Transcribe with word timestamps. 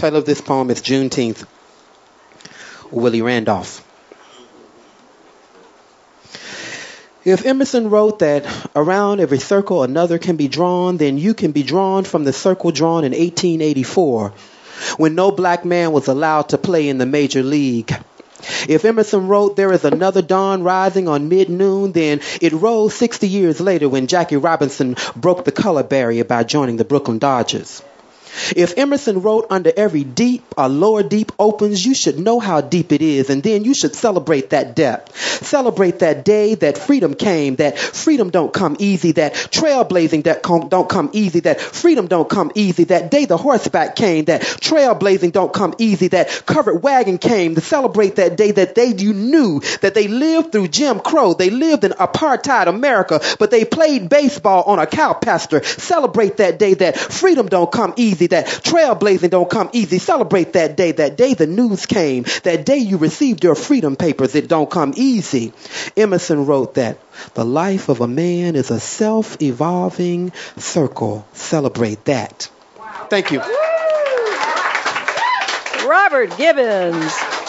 Title 0.00 0.20
of 0.20 0.24
this 0.24 0.40
poem 0.40 0.70
is 0.70 0.80
Juneteenth. 0.80 1.46
Willie 2.90 3.20
Randolph. 3.20 3.86
If 7.22 7.44
Emerson 7.44 7.90
wrote 7.90 8.20
that 8.20 8.46
around 8.74 9.20
every 9.20 9.40
circle 9.40 9.82
another 9.82 10.16
can 10.16 10.36
be 10.36 10.48
drawn, 10.48 10.96
then 10.96 11.18
you 11.18 11.34
can 11.34 11.52
be 11.52 11.62
drawn 11.62 12.04
from 12.04 12.24
the 12.24 12.32
circle 12.32 12.72
drawn 12.72 13.04
in 13.04 13.12
1884 13.12 14.32
when 14.96 15.14
no 15.14 15.30
black 15.32 15.66
man 15.66 15.92
was 15.92 16.08
allowed 16.08 16.48
to 16.48 16.56
play 16.56 16.88
in 16.88 16.96
the 16.96 17.04
major 17.04 17.42
league. 17.42 17.94
If 18.70 18.86
Emerson 18.86 19.28
wrote 19.28 19.56
there 19.56 19.70
is 19.70 19.84
another 19.84 20.22
dawn 20.22 20.62
rising 20.62 21.08
on 21.08 21.28
mid 21.28 21.50
noon, 21.50 21.92
then 21.92 22.22
it 22.40 22.54
rose 22.54 22.94
60 22.94 23.28
years 23.28 23.60
later 23.60 23.86
when 23.86 24.06
Jackie 24.06 24.38
Robinson 24.38 24.96
broke 25.14 25.44
the 25.44 25.52
color 25.52 25.82
barrier 25.82 26.24
by 26.24 26.42
joining 26.42 26.78
the 26.78 26.86
Brooklyn 26.86 27.18
Dodgers. 27.18 27.82
If 28.56 28.78
Emerson 28.78 29.22
wrote, 29.22 29.46
Under 29.50 29.72
every 29.76 30.04
deep, 30.04 30.44
a 30.56 30.68
lower 30.68 31.02
deep 31.02 31.32
opens, 31.38 31.84
you 31.84 31.94
should 31.94 32.18
know 32.18 32.40
how 32.40 32.60
deep 32.60 32.92
it 32.92 33.02
is, 33.02 33.30
and 33.30 33.42
then 33.42 33.64
you 33.64 33.74
should 33.74 33.94
celebrate 33.94 34.50
that 34.50 34.74
depth. 34.76 35.16
Celebrate 35.44 36.00
that 36.00 36.24
day 36.24 36.54
that 36.56 36.78
freedom 36.78 37.14
came, 37.14 37.56
that 37.56 37.78
freedom 37.78 38.30
don't 38.30 38.52
come 38.52 38.76
easy, 38.78 39.12
that 39.12 39.34
trailblazing 39.34 40.24
that 40.24 40.42
don't 40.42 40.88
come 40.88 41.10
easy, 41.12 41.40
that 41.40 41.60
freedom 41.60 42.06
don't 42.06 42.28
come 42.28 42.52
easy, 42.54 42.84
that 42.84 43.10
day 43.10 43.24
the 43.24 43.36
horseback 43.36 43.96
came, 43.96 44.26
that 44.26 44.42
trailblazing 44.42 45.32
don't 45.32 45.52
come 45.52 45.74
easy, 45.78 46.08
that 46.08 46.42
covered 46.46 46.82
wagon 46.82 47.18
came, 47.18 47.54
to 47.54 47.60
celebrate 47.60 48.16
that 48.16 48.36
day 48.36 48.50
that 48.50 48.74
they 48.74 48.94
you 48.94 49.14
knew 49.14 49.60
that 49.80 49.94
they 49.94 50.08
lived 50.08 50.52
through 50.52 50.68
Jim 50.68 51.00
Crow, 51.00 51.34
they 51.34 51.50
lived 51.50 51.84
in 51.84 51.92
apartheid 51.92 52.66
America, 52.66 53.20
but 53.38 53.50
they 53.50 53.64
played 53.64 54.08
baseball 54.08 54.64
on 54.64 54.78
a 54.78 54.86
cow 54.86 55.14
pasture. 55.14 55.62
Celebrate 55.62 56.36
that 56.38 56.58
day 56.58 56.74
that 56.74 56.96
freedom 56.96 57.46
don't 57.48 57.70
come 57.70 57.94
easy 57.96 58.19
easy. 58.20 58.28
That 58.28 58.46
trailblazing 58.46 59.30
don't 59.30 59.50
come 59.50 59.70
easy. 59.72 59.98
Celebrate 59.98 60.52
that 60.54 60.76
day. 60.76 60.92
That 60.92 61.16
day 61.16 61.34
the 61.34 61.46
news 61.46 61.86
came. 61.86 62.24
That 62.44 62.64
day 62.64 62.78
you 62.78 62.98
received 62.98 63.44
your 63.44 63.54
freedom 63.54 63.96
papers. 63.96 64.34
It 64.34 64.48
don't 64.48 64.70
come 64.70 64.92
easy. 64.96 65.52
Emerson 65.96 66.46
wrote 66.46 66.74
that 66.74 66.98
the 67.34 67.44
life 67.44 67.88
of 67.88 68.00
a 68.00 68.08
man 68.08 68.56
is 68.56 68.70
a 68.70 68.80
self-evolving 68.80 70.32
circle. 70.56 71.26
Celebrate 71.32 72.04
that. 72.04 72.50
Wow. 72.78 73.06
Thank 73.10 73.30
you. 73.30 73.40
Robert 75.86 76.36
Gibbons. 76.36 77.39